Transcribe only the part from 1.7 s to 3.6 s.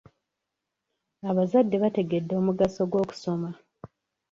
bategedde omugaso gw'okusoma.